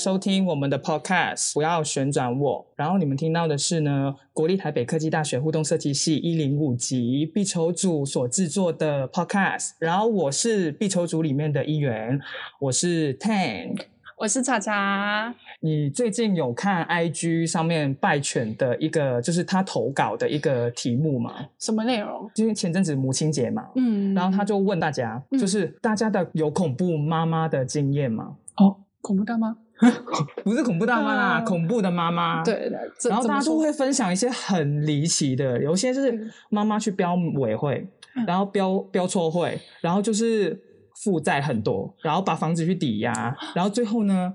[0.00, 2.64] 收听我们的 Podcast，不要旋转我。
[2.76, 9.70] 然后你们听到的是呢，国立台北科技大学互动设计系一零五级必筹组所制作的 Podcast。
[9.80, 12.20] 然后我是必筹组里面的一员，
[12.60, 13.80] 我是 Tank，。
[14.18, 15.34] 我是查查。
[15.62, 21.44] 你最近有看 IG 上面拜犬的一个，就是他投稿的一个题目吗？
[21.58, 22.30] 什么内容？
[22.36, 28.36] 因为前阵子母亲节嘛，嗯，然后他就问大家，就是大家的有恐怖妈妈的经验吗？
[28.58, 29.56] 哦，恐怖大妈？
[30.44, 32.42] 不是恐怖大妈啦，啊恐怖的妈妈。。
[32.44, 32.78] 对的。
[33.08, 40.60] 然后大家都会分享一些很离奇的，有些就是嗯妈妈去标委会，嗯然后标标错会，然后就是
[40.96, 44.34] 负债很多，然后把房子去抵押，然后最后呢，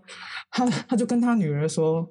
[0.52, 2.08] 他他就跟他女儿说：“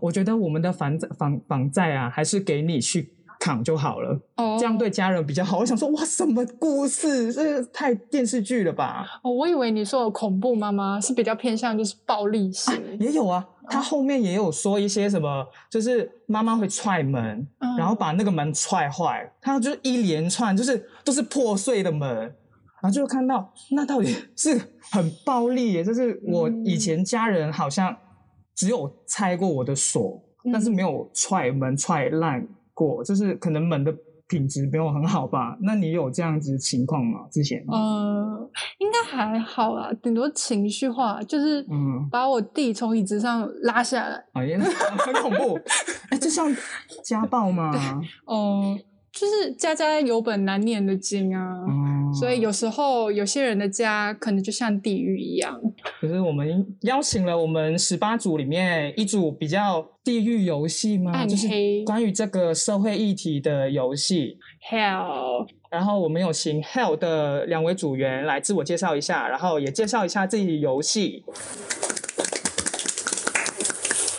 [0.00, 7.32] 我觉得我们的房债房房债啊，还是给你去扛就好了，哦，这样对家人比较好。”我想说，哇，什么故事？
[7.32, 9.04] 这个太电视剧了吧？
[9.24, 22.08] 哦，我以为你说的恐怖妈妈是比较偏向就是暴力型，也有啊，哦他后面也有说一些什么，就是妈妈会踹门，嗯然后把那个门踹坏，他就是一连串就是都是破碎的门，
[22.82, 24.60] 然后就看到那到底是
[24.92, 27.96] 很暴力耶，就是我嗯以前家人好像
[28.54, 32.46] 只有拆过我的锁，但是嗯没有踹门踹烂
[32.86, 33.94] 过，就是可能门的
[34.26, 35.56] 品质没有很好吧？
[35.60, 37.20] 那你有这样子情况吗？
[37.30, 37.62] 之前？
[37.68, 44.58] 呃，应该还好啦，顶多情绪化，就是嗯把我弟从椅子上拉下来，哎呀，
[44.98, 45.58] 很恐怖，
[46.10, 46.48] 哎，这像
[47.04, 47.72] 家暴吗？
[48.24, 48.78] 哦、
[49.12, 51.64] 就是家家有本难念的经啊。
[52.10, 55.60] 哦所以有时候有些人的家可能就像地狱一样，
[56.00, 61.12] 可是我们邀请了我们十八组里面一组比较地狱游戏吗？
[61.12, 61.48] 暗就是
[61.86, 64.38] 关于这个社会议题的游戏。
[64.68, 71.24] hell，然后我们有请 Hell 的两位组员来自我介绍一下，然后也介绍一下自己游戏。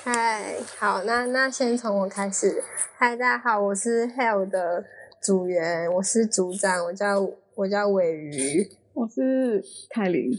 [0.03, 2.63] 嗨，好，那那先从我开始。
[2.97, 4.83] 嗨，大家好，我是 Hell 的
[5.21, 7.19] 组员，我是组长，我叫
[7.61, 8.67] 我叫尾鱼。
[8.93, 10.31] 我是凯琳，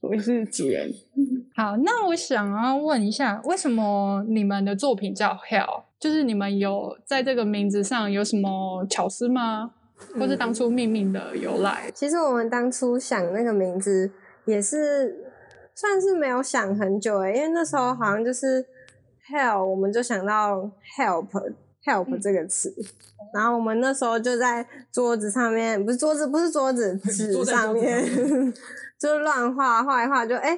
[0.00, 0.90] 我是主人。
[1.54, 5.82] 好，那我想要问一下，为什么你们的作品叫 Hell？
[6.00, 9.72] 就是你们有在这个名字上有什么巧思吗？
[10.18, 11.90] 或是当初命名的由来？
[11.94, 14.10] 其实我们当初想那个名字
[14.46, 15.30] 也是
[15.74, 18.64] 算是没有想很久诶，因为那时候好像就是
[19.30, 21.28] Hell，我们就想到 help
[21.84, 22.74] help 这个词。
[23.32, 28.52] 然后我们那时候就在桌子上面，不是桌子，不是桌子， 纸上面
[28.98, 30.56] 就乱画画一画，就哎、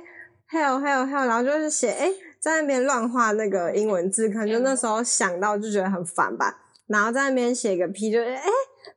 [0.50, 8.42] help help help，然后就是写哎、在那边乱画那个英文字，可能就那时候想到就觉得很烦吧，然后在那边写个 P，就哎、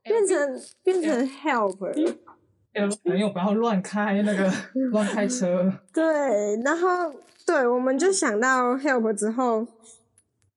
[0.03, 1.93] 变成变成 help 了。
[3.03, 4.51] 朋友不要乱开那个
[4.91, 5.71] 乱开车。
[5.93, 6.05] 对，
[6.63, 7.13] 然后
[7.45, 9.65] 对，我们就想到 help 之后，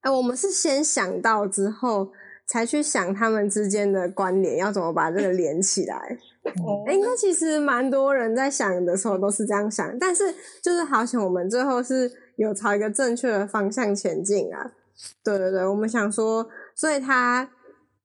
[0.03, 2.13] 哎、我们是先想到之后，
[2.47, 6.19] 才去想他们之间的关联，要怎么把这个连起来。
[6.63, 14.73] 哦哎、应该其实蛮多人在想的时候都是这样想，但是就是好像，我们最后是有朝一个正确的方向前进啊。
[15.23, 17.49] 对对对，我们想说，所以它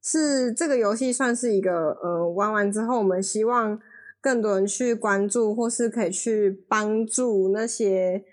[0.03, 3.79] 是这个游戏算是一个呃，玩完之后，我们希望
[4.21, 8.23] 更多人去关注，或是可以去帮助那些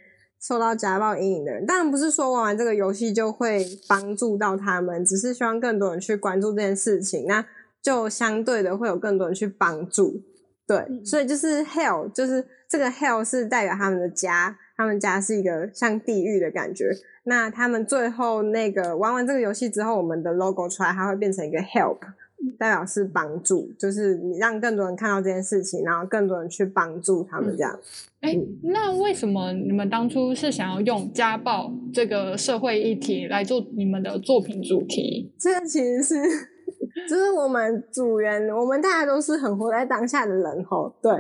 [0.47, 1.65] 受到家暴阴影的人。
[1.65, 7.25] 当然不是说玩完这个游戏就会帮助到他们，只是希望更多人去关注这件事情。
[7.27, 7.45] 那
[7.81, 10.21] 就相对的会有更多人去帮助。
[10.67, 16.91] 对，所以就是 hell，就是这个 hell 是代表他们的家，他们家是一个像地狱的感觉。
[17.25, 21.99] 那他们最后那个玩完这个游戏之后，我们的 logo 出来，它会变成一个 help，
[22.53, 27.79] 代表是帮助，就是你让更多人看到这件事情，然后更多人去帮助他们这样。
[28.21, 35.31] 哎、那为什么你们当初是想要用家暴这个社会议题来做你们的作品主题？
[35.39, 36.15] 这其实是，
[37.09, 40.95] 就是我们组员，我们大家都是很活在当下的人吼。
[41.03, 41.13] 对，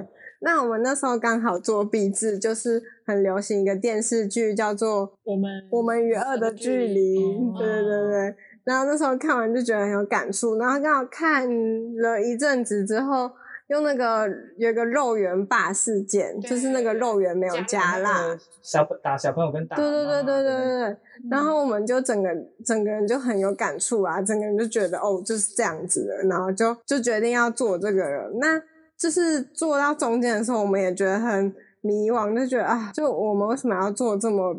[0.45, 7.19] 那我们那时候刚好做壁纸，就是很流行一个电视剧，叫做《我们我们与恶的距离》。
[7.51, 8.37] 哦对对对对。
[8.63, 11.49] 然后那时候看完就觉得很有感触，然后刚好看
[11.97, 13.31] 了一阵子之后，
[13.69, 14.27] 用那个
[14.57, 20.85] 有一个肉圆霸事件，就是那个肉圆没有加辣，小打小朋友跟打对对对对对对对。
[20.89, 20.99] 嗯
[21.31, 22.29] 然后我们就整个
[22.63, 28.31] 整个人就很有感触啊，整个人就觉得哦就是这样子的，然后就就决定要做这个了。
[28.39, 28.61] 那
[28.99, 34.55] 就是做到中间的时候，我们也觉得很迷惘，就觉得啊，就我们为什么要做这么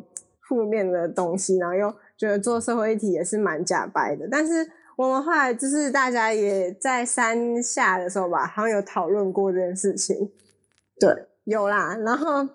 [0.48, 4.28] 负面的东西，然后又觉得做社会议题也是蛮假掰的。
[4.30, 10.32] 但是我们后来就是大家也在山下的时候吧，好像有讨论过这件事情，
[11.00, 11.98] 对，有啦。
[11.98, 12.48] 然后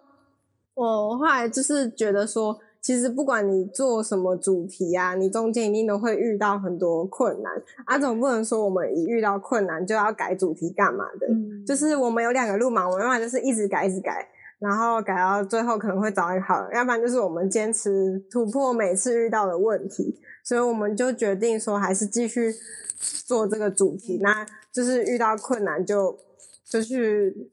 [0.75, 7.53] 我后来就是觉得说，其实不管你做什么主题啊，你中间一定都会遇到很多困难
[7.85, 11.27] 啊，总不能说我们一遇到困难就要改主题干嘛的。
[11.29, 14.27] 嗯，就是我们有两个路嘛，我们要么就是一直改，一直改，
[14.59, 22.55] 然后改到最后可能会找一个好人，要不然就是我们坚持突破每次遇到的问题，所以我们就决定说还是继续
[22.99, 26.19] 做这个主题，那就是遇到困难就
[26.65, 27.51] 就去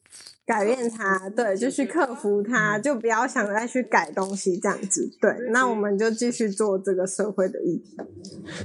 [0.48, 7.98] 改变它，对，就去克服它，就不要想再去改东西这样子，对，那我们就继续做这个社会的议题。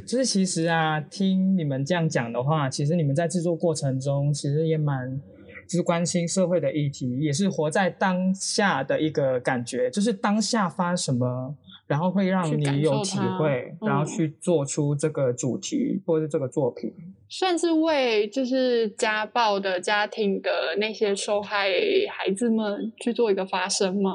[0.07, 5.21] 就是其实啊，听你们这样讲的话，其实你们在制作过程中，其实也蛮
[5.67, 11.57] 就是关心社会的议题，也是活在当下的一个感觉，就是当下发什么，
[11.93, 16.91] 然后会让你有体会，然后嗯去做出这个主题或者是这个作品。
[17.29, 21.69] 算是为就是家暴的家庭的那些受害
[22.11, 24.11] 孩子们去做一个发声吗？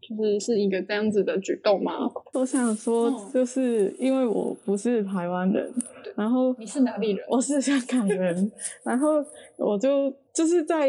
[0.00, 1.92] 就是是一个这样子的举动吗？
[2.32, 5.70] 我想说嗯，就是因为我不是台湾人，
[6.16, 7.26] 然后你是哪里人？
[7.28, 8.50] 我是香港人，
[8.82, 9.22] 然后
[9.58, 10.88] 我就就是在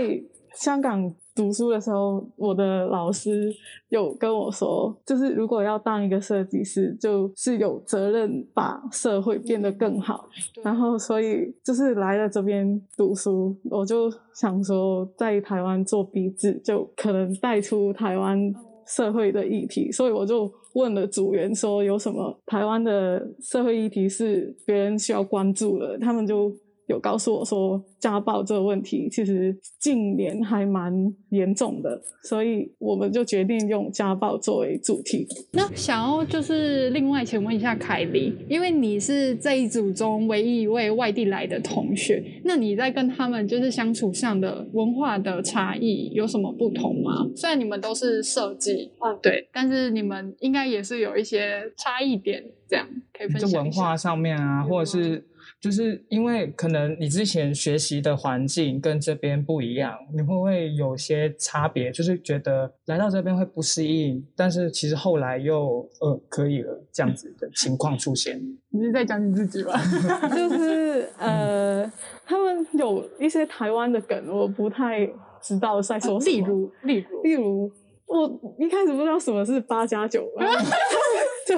[0.53, 3.49] 香港读书的时候，我的老师
[3.87, 10.27] 有跟我说，就是如果要当一个设计师，就是有责任把社会变得更好。
[10.61, 18.53] 然后，所以就是来了这边读书，我就想说，在台湾做笔制，就可能带出台湾
[18.85, 26.53] 社会的议题，所以我就问了组员说，有什么台湾的社会议题是别人需要关注的，他们就
[26.89, 30.91] 有告诉我说，家暴这个问题其实近年还蛮
[31.29, 35.27] 严重的，所以我们就决定用家暴作为主题。
[35.51, 47.29] 那想要就是另外请问一下凯莉，因为你是这一组中唯一一位外地来的同学，那你在跟他们就是相处上的文化的差异有什么不同吗？
[47.35, 55.23] 虽然你们都是设计，嗯对，但是你们应该也是有一些差异点，这样可以分享一下文化上面啊，或者是
[55.61, 61.91] 就是因为可能你之前学习的环境跟这边不一样，你会不会有些差别？
[61.91, 68.39] 就是觉得来到这边会不适应，但是其实后来又呃可以了这样子的情况出现。
[68.71, 69.81] 你是在讲你自己吧？
[70.33, 71.91] 就是呃，
[72.25, 75.05] 他们有一些台湾的梗，我不太
[75.41, 76.37] 知道在说什么。
[76.37, 77.71] 例如，例如，例如，
[78.05, 80.23] 我一开始不知道什么是八加九，
[81.45, 81.55] 就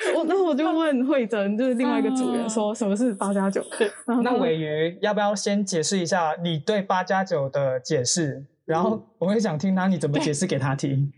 [0.16, 3.64] 我，那我就问慧珍，就是另外一个组员说什么是八加九，
[4.06, 8.44] 然后那尾鱼要不要先解释一下你对八加九的解释？
[8.64, 11.12] 然后我会想听他你怎么解释给他听。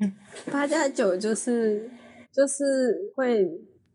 [0.50, 1.90] 八加九就是
[2.32, 3.46] 就是会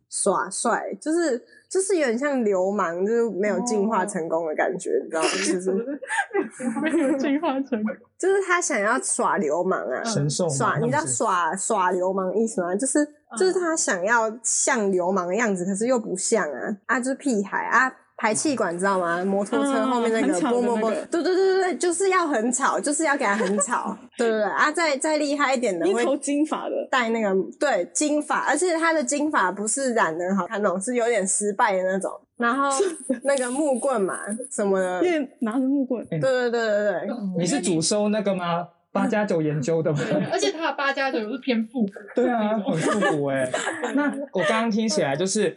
[0.10, 5.28] 耍帅，就是就是有点像流氓，就是没有进化成功的感觉，你知道吗？
[5.38, 5.72] 就是
[6.82, 12.76] 没有进化成功 就是他想要耍流氓啊，神兽耍，你知道耍耍流氓意思吗？
[12.76, 13.06] 就是
[13.38, 17.94] 就是他想要像流氓的样子，可是又不像啊啊，就是屁孩啊。
[18.18, 19.24] 排气管知道吗？
[19.24, 24.72] 摩托车后面那个嗯很吵的啵啵啵，对对对对对，就是要很吵，就是要给它很吵，对对对啊！
[24.72, 27.30] 再再厉害一点的会一头金发的，戴那个
[27.60, 32.12] 对金发，而且他的金发不是染的很好看那种，是有点失败的那种。
[32.38, 32.70] 然后
[33.24, 34.20] 那个木棍嘛
[34.52, 37.10] 什么的，对因为拿着木棍，对对对对对，
[37.40, 38.68] 你是主收那个吗？
[38.92, 40.00] 八加九研究的吗？
[40.32, 43.48] 而且他的八加九是偏复古，对啊，很复古哎、
[43.94, 45.56] 那我刚刚听起来就是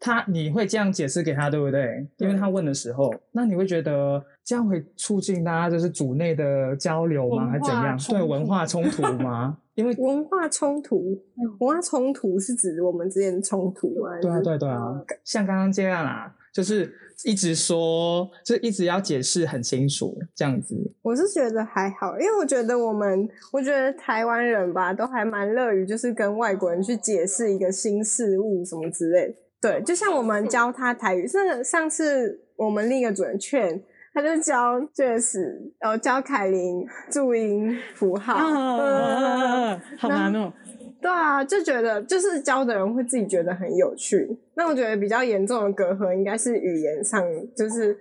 [0.00, 2.06] 他，你会这样解释给他，对不对？
[2.18, 7.48] 因为他问的时候，那你会觉得这样会促进大家就是组内的交流吗？
[7.48, 7.98] 还是怎样？
[8.08, 9.58] 对文化冲突吗？
[9.74, 14.10] 因为文化冲突，文化冲突是指我们之间的冲突吗？
[14.20, 16.92] 对啊，对啊对啊，像刚刚这样啊，就是
[17.24, 20.76] 一直说，就一直要解释很清楚这样子。
[21.02, 29.34] 我是觉得还好，因为我觉得我们，我觉得台湾人吧，都还蛮乐于就是跟外国人去解释一个新事物什么之类的。
[29.60, 33.82] 对，就像我们教他台语，是上次我们另一个主任劝。
[34.14, 35.38] 他就教 Jess，
[35.78, 40.52] 然后教凯琳注音符号，啊，好难哦。
[41.00, 44.28] 对啊，就觉得就是教的人会自己觉得很有趣。
[44.54, 47.22] 那我觉得比较严重的隔阂应该是语言上，
[47.56, 47.94] 就是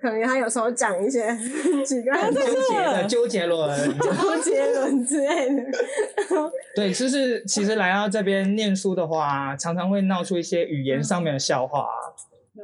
[0.00, 1.36] 可能他有时候讲一些
[1.84, 5.62] 几个很纠结的周杰伦，周杰伦之类的。
[6.76, 11.88] 对，就是其实来到这边念书的话，常常会闹出一些语言上面的笑话。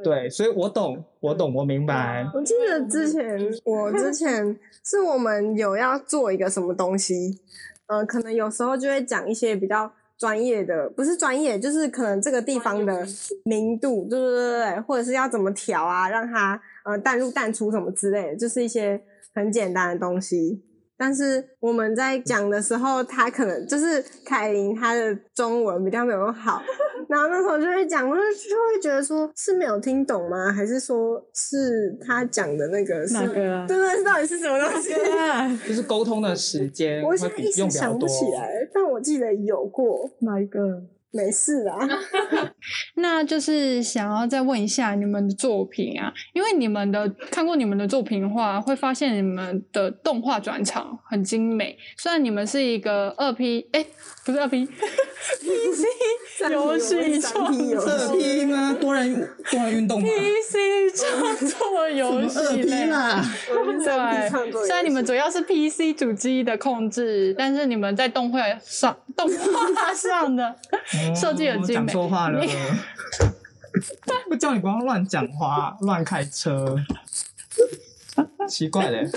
[0.03, 2.25] 对，所以我懂，我懂，我明白。
[2.33, 7.39] 我记得之前我之前是我们有要做一个什么东西，
[7.87, 13.05] 呃，可能有时候就会讲一些比较专业的，不是专业，就是可能这个地方的
[13.45, 19.01] 明度，对对对对对，或者是要怎么调啊，让它呃淡入淡出什么之类的，就是一些
[19.33, 20.61] 很简单的东西。
[21.03, 26.61] 但是我们在讲的时候，他可能就是凯琳，他的中文比较没有好，
[27.09, 30.49] 然后那时候就会讲，我就就会觉得说是没有听懂吗？
[30.49, 34.93] 还是说是他讲的那个是哪个啊对对，到底是什么东西？
[34.93, 37.69] 啊，就是沟通的时间我现在一时。
[37.69, 40.83] 想不起来，但我记得有过，哪一个？
[41.13, 41.77] 没事啊。
[42.95, 51.77] 那就是想要再问一下你们的作品啊，因为你们的看过你们的作品的话，会发现你们的动画转场很精美。
[51.97, 53.85] 虽然你们是一个二 P，哎，
[54.25, 55.83] 不是二 P，PC
[56.51, 58.75] 游戏创作 P 吗？
[58.79, 60.57] 多人多人运动吗？PC
[60.95, 62.85] 创作游戏二 P 类。
[62.87, 70.55] 啦，对，虽然你们主要是 PC 主机的控制，但是你们在动画上、动画上的
[71.15, 71.81] 设计很精美。
[71.81, 72.51] 哦讲错话了你。
[74.29, 76.75] 不叫你不要乱讲话、乱开车，
[78.47, 79.07] 奇怪嘞。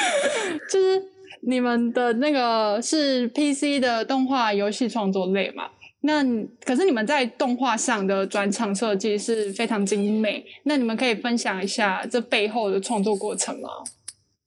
[0.70, 1.02] 就是
[1.42, 5.70] 你们的那个是 PC 的动画游戏创作类嘛？
[6.02, 6.22] 那
[6.64, 13.68] 可是你们在动画上的转场设计是非常精美，那你们可以分享一下这背后的创作过程吗？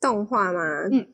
[0.01, 0.59] 动画吗？
[0.91, 1.05] 嗯，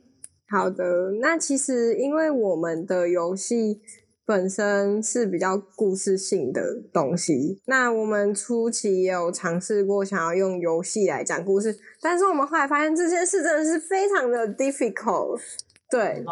[0.47, 0.83] 好的。
[1.21, 3.81] 那其实因为我们的游戏
[4.29, 15.41] 本身是比较故事性的东西，那我们初期也有尝试过想要用游戏来讲故事，但是我们后来发现这件事真的是非常的 difficult。
[15.89, 16.23] 对。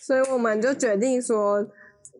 [0.00, 1.64] 所以我们就决定说，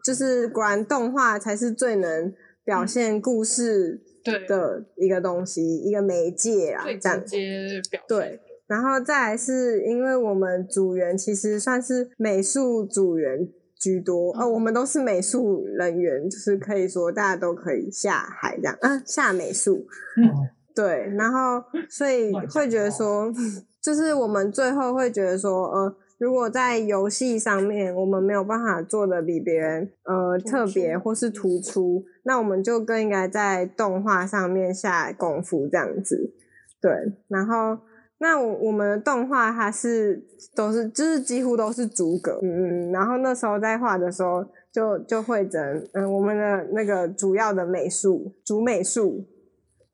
[0.05, 2.33] 就是果然动画才是最能
[2.65, 20.49] 表现故事对的一个东西，一个媒介啊，最这样直接表对，然后再来是因为我们组员其实算是美术组员居多，呃，我们都是美术人员，就是可以说大家都可以下海这样，啊，下美术，嗯。
[20.75, 23.33] 对，然后所以会觉得说，
[23.81, 36.35] 就是我们最后会觉得说，呃，如果在游戏上面我们没有办法做的比别人呃特别或是突出，那我们就更应该在动画上面下功夫这样子。
[36.79, 36.93] 对，
[37.29, 37.79] 然后
[38.19, 45.61] 那我我们的动画它是都是就是几乎都是逐格，嗯嗯，然后那时候在画的时候就就会整
[45.93, 49.27] 嗯我们的那个主要的美术主美术。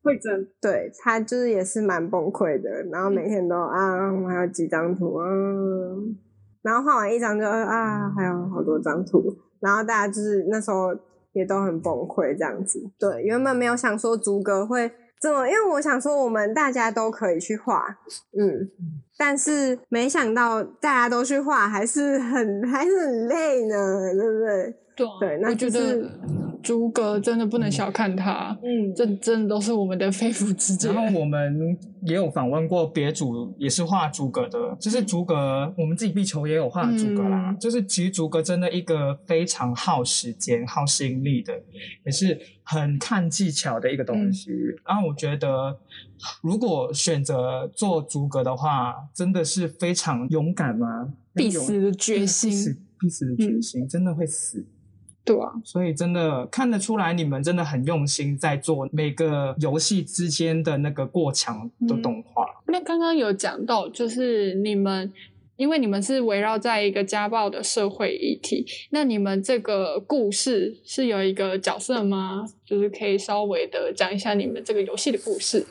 [0.03, 0.47] 会整。
[0.59, 5.25] 对他就是也是蛮崩溃的，然后每天都啊，我还有几张图啊，
[6.61, 9.23] 然后画完一张就啊，还有好多张图，
[9.61, 10.93] 然后大家就是那时候
[11.31, 12.81] 也都很崩溃这样子。
[12.99, 14.91] 对，原本没有想说逐格会
[15.29, 17.97] 因为我想说我们大家都可以去画，
[18.37, 18.69] 嗯，
[19.17, 24.75] 但是没想到大家都去画，还是很还是很累呢，对不对？
[24.95, 26.09] 对啊对那我觉就是得
[26.63, 31.13] 诸葛真的不能小看他，嗯，这真的都是我们的 肺腑之言然。
[31.13, 37.51] 后我们也有访问过别组，也是画诸葛的，就是诸葛，我们自己壁球也有画诸葛啦。
[37.51, 41.53] 嗯就是其实诸葛真的一个非常耗时间、耗心力的，
[42.05, 44.49] 也是很看技巧的一个东西。
[44.87, 45.77] 然后我觉得，
[46.41, 51.13] 如果选择做诸葛的话，真的是非常勇敢吗？
[51.35, 54.65] 必死的决必心死，必死的决心，真的会死。
[55.25, 62.45] 对啊，所以真的看得出来，你们真的很用心在做每个游戏之间的那个过墙的动画。
[62.67, 65.13] 那刚刚有讲到，就是你们，
[65.55, 72.45] 因为你们是围绕在一个家暴的社会议题，那你们这个故事是有一个角色吗？
[72.65, 75.65] 就是可以稍微的讲一下你们这个游戏的故事。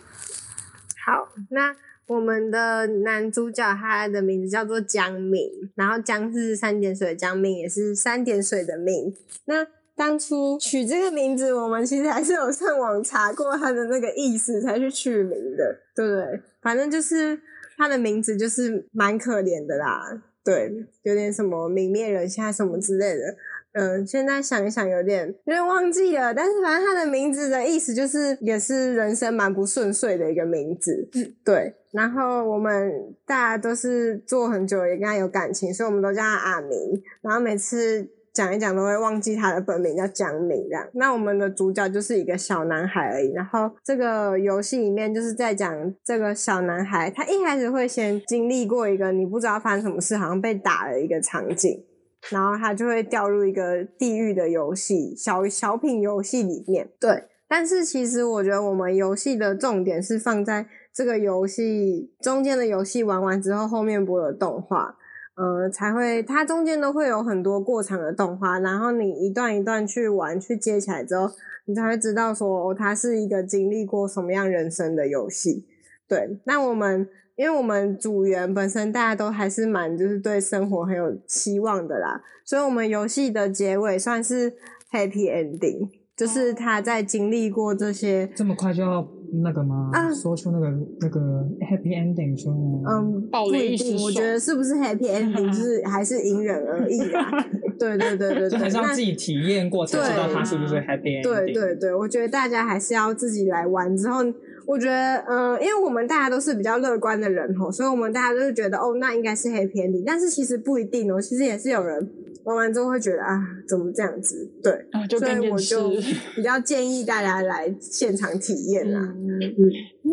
[1.05, 1.75] 好，那
[2.07, 9.15] 我们的男主角他的名字叫做江明，然后江是三点水的江，明也是三点水的明。
[9.47, 16.41] 那当初取这个名字，我们其实还是有上网查过他的那个意思才去取名的，对不对？
[16.61, 17.39] 反正就是
[17.77, 23.37] 他的名字就是蛮可怜的啦，对，有点什么泯灭人性啊什么之类的。
[23.75, 31.75] 嗯，现在想一想有点有点忘记了，但是反正他的名字的意思就是也是人生蛮不顺遂的一个名字，嗯，对。
[31.93, 37.03] 然后我们大家都是做很久，也跟他有感情，所以我们都叫他阿明。
[37.21, 40.89] 然后每次讲一讲都会忘记他的本名叫江明这样。
[40.95, 43.31] 那我们的主角就是一个小男孩而已。
[43.33, 51.85] 然后这个游戏里面就是在讲这个小男孩，他一开始会先经历过一个你不知道发生什么事，好像被打的一个场景。
[52.31, 56.89] 然后他就会掉入一个地狱的游戏小小品游戏里面。
[57.01, 64.97] 对，但是其实我觉得我们游戏的重点是放在这个游戏中间的游戏玩完之后，后面播的动画，
[65.35, 71.29] 呃，才会它中间都会有很多过场的动画，然后你一段一段去玩去接起来之后，
[71.67, 75.67] 你才会知道说、哦、它是一个经历过什么样人生的游戏。
[76.09, 84.53] 对，那我们因为我们组员本身大家都还是蛮就是对生活很有期望的啦，所以我们游戏的结尾算是
[84.91, 89.09] happy ending，就是他在经历过这些，这么快就要
[89.43, 89.91] 那个吗？
[89.93, 90.69] 啊说出那个
[91.01, 91.21] 那个
[91.61, 92.53] happy ending 说？
[92.87, 97.31] 嗯，爆不一定，我觉得是不是 happy ending 就 是还是因人而异啦。
[97.79, 101.23] 对对对对对，就还是要自己体验过才知道它是不是 happy ending。
[101.23, 104.21] 对对对，我觉得大家还是要自己来玩之后，
[104.67, 112.11] 我觉得，嗯、因为我们大家都是比较乐观的人吼，所以我们大家都是觉得，哦，那应该是 happy ending，但是其实不一定哦，其实也是有人
[112.45, 114.51] 玩完之后会觉得啊，怎么这样子？
[114.63, 115.93] 对，啊，就所以我就。
[116.35, 119.01] 比较建议大家来现场体验啦。
[119.01, 119.41] 嗯，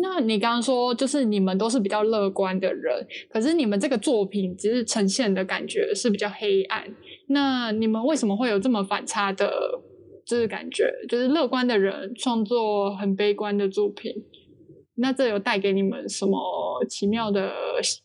[0.02, 6.84] 那你刚刚说，就是你们都是比较乐观的人，可是你们这个作品只是呈现的感觉是比较黑暗。
[7.28, 9.50] 那你们为什么会有这么反差的，
[10.24, 14.22] 就是感觉，就是乐观的人创作很悲观的作品？
[15.00, 16.38] 那这有带给你们什么
[16.88, 17.50] 奇妙的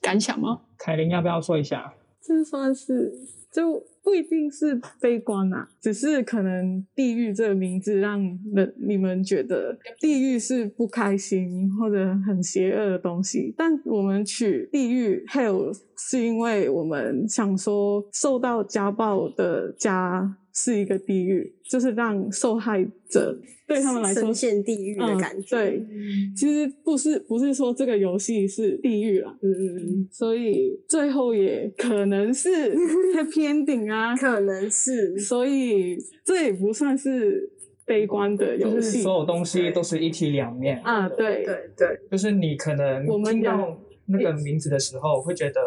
[0.01, 0.61] 感想吗？
[0.77, 1.93] 凯琳要不要说一下？
[2.21, 3.11] 这算是
[3.51, 8.19] 就不一定是悲观啊，只是可能地狱这个名字让
[8.53, 25.57] 人你们觉得地狱是不开心或者很邪恶的东西，但我们取地狱 hell 是因为我们想说受到家暴的家是一个地狱，就是让受害者对他们来说深陷地狱的嗯感觉。
[25.57, 25.85] 对，
[26.33, 32.49] 其实不是不是说这个游戏是地狱啦，嗯嗯嗯，所以最后也可能是
[33.13, 35.19] happy ending 啊，可能是。
[35.19, 37.51] 所以这也不算是
[37.85, 38.75] 悲观的游戏。
[38.75, 41.43] 就是所有东西都是一体两面，啊，对。
[41.43, 45.59] 对对，就是你可能我们听到那个名字的时候，会觉得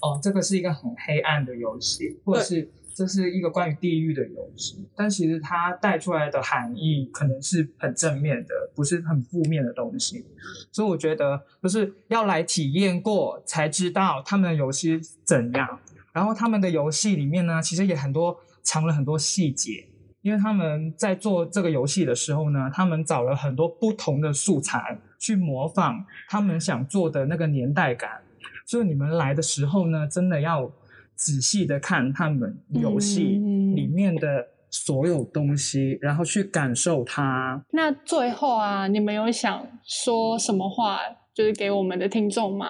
[0.00, 10.24] 哦，这个是一个很黑暗的游戏，或者是这是一个关于地狱的游戏，但其实它带出来的含义可能是很正面的，不是很负面的东西。
[10.70, 15.80] 所以我觉得就是要来体验过才知道他们的游戏怎样。
[16.12, 19.86] 然后他们的游戏里面呢，其实也很多藏了很多细节，
[20.20, 28.20] 因为他们在做这个游戏的时候呢，他们找了很多不同的素材去模仿他们想做的那个年代感。
[28.66, 30.70] 所以你们来的时候呢，真的要
[31.14, 37.64] 仔细的看他们游戏嗯里面的所有东西，然后去感受它。
[37.72, 40.98] 那最后啊，你们有想说什么话，
[41.34, 42.66] 就是给我们的听众吗？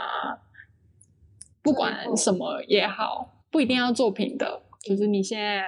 [1.62, 5.64] 不管什么也好，不一定要作品的，就是你现在，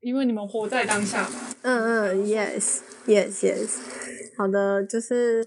[0.00, 1.36] 因为你们活在当下嘛。
[1.62, 3.78] 嗯嗯，yes yes yes，
[4.36, 5.46] 好的，就是，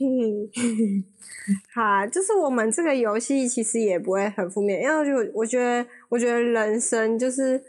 [0.00, 0.48] 嗯，
[1.74, 7.62] 好啊，就是我们这个游戏其实也不会很负面，因为就我觉得，我觉得人生就是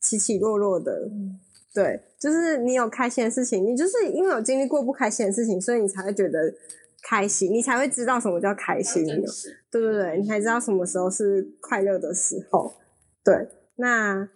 [0.00, 1.08] 起起落落的，
[1.72, 6.52] 对，就是你有开心的事情，你就是因为有经历过不开心的事情，所以你才会觉得
[7.02, 9.06] 开心，你才会知道什么叫开心。
[9.70, 12.74] 对对对，你才知道什么时候是快乐的时候。
[13.24, 14.28] 对，那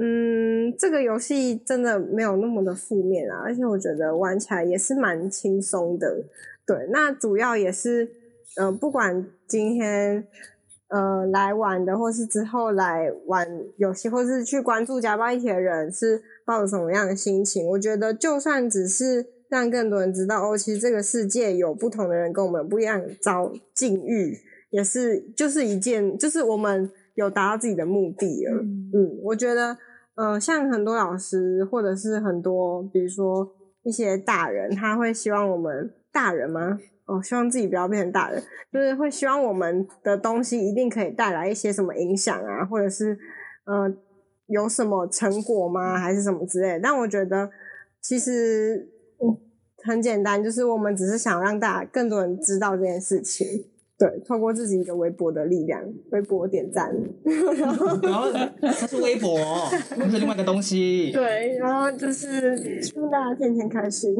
[0.00, 6.24] 嗯，这个游戏真的没有那么的负面啊，而且我觉得玩起来也是蛮轻松的。
[6.64, 8.08] 对，那主要也是，
[8.56, 10.24] 呃，不管今天
[10.88, 17.66] 呃来玩的，或是之后来玩游戏，或是去关注家暴议题的人，是抱着什么样的心情？
[17.66, 24.36] 我觉得，就算只是让更多人知道，哦，其实这个世界有不同的人跟我们不一样遭境遇，
[24.70, 28.62] 也是就是一件，就是我们有达到自己的目的了。
[28.62, 29.76] 嗯，我觉得，
[30.18, 33.48] 呃，像很多老师或者是很多，比如说
[33.84, 36.76] 一些大人，他会希望我们大人吗？
[37.06, 43.16] 哦，希望自己不要变成大人，就是会希望我们的东西一定可以带来一些什么影响啊，或者是
[43.64, 43.88] 呃
[44.48, 45.96] 有什么成果吗？
[45.96, 46.80] 还是什么之类？
[46.82, 47.48] 但我觉得
[48.02, 48.88] 其实
[49.84, 53.46] 很简单，就是我们只是想让大家更多人知道这件事情。
[53.98, 56.88] 对，透过自己一个微博的力量，微博点赞，
[58.00, 58.30] 然后
[58.62, 59.36] 它是微博，
[59.96, 61.10] 那是另外一个东西。
[61.12, 64.14] 对，然后就是希望大家天天开心。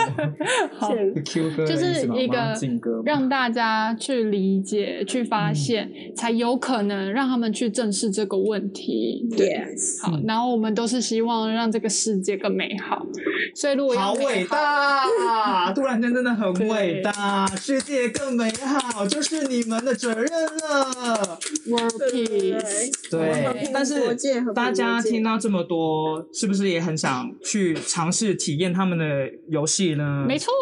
[0.76, 9.26] 好，谢谢 Q 歌的就是一个让大家去理解、去发嗯现，才有可能让他们去正视这个问题。
[9.34, 13.06] 对 Yes 好，然后我们都是希望让这个世界更美好，
[13.54, 15.72] 所以如果要好伟大！
[15.72, 18.50] 突然间真的很伟大，世界更美
[18.92, 21.38] 好，就是你们的责任了。
[21.66, 23.10] World 对 Peace。
[23.10, 24.14] 对，但是
[24.54, 30.24] 大家听到这么多，是不是也很想去尝试体验他们的游戏呢？
[30.26, 30.52] 没错，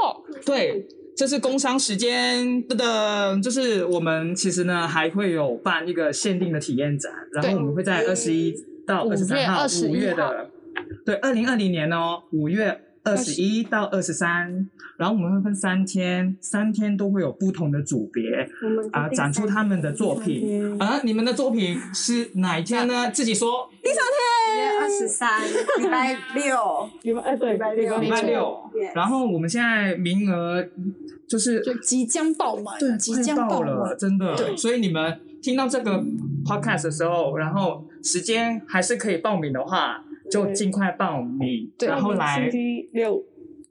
[0.44, 8.54] 对，这是工商时间，噔噔，就是我们其实呢还会有办一个限定的体验展，然后我们会在二十一
[8.87, 10.50] 到二十三号，21五月的，
[11.04, 18.48] 对，二零二零年哦，五月二十一到二十三，然后我们会分三天，三天都会有不同的组别
[18.92, 20.78] 啊、展出他们的作品。
[20.78, 23.11] 啊，你们的作品是哪一天呢？
[23.11, 23.70] 自己说。
[24.57, 25.42] 月二十三，
[25.78, 26.57] 礼拜六，
[27.02, 30.64] 礼拜哎对，礼拜六礼拜六，然后我们现在名额
[31.26, 33.98] 就是就即将爆满，对，即将快爆了，满。
[33.98, 34.37] 真的。
[34.37, 36.00] 对所以你们听到这个
[36.46, 43.20] podcast 的时候，然后时间还是可以报名的话，就尽快报名，对然后来星期六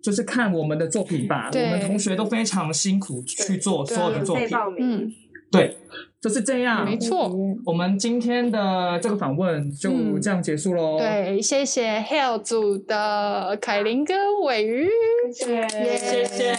[0.04, 1.50] 就是看我们的作品吧。
[1.52, 5.12] 我们同学都非常辛苦去做所有的作品，嗯，
[5.50, 5.78] 对，
[6.22, 6.84] 就是这样。
[6.84, 7.32] 没错。
[7.66, 11.00] 我们今天的这个访问就嗯这样结束喽。
[11.00, 14.90] 对，谢谢 Hell 组的凯琳跟尾鱼，
[15.34, 16.54] 谢谢谢谢。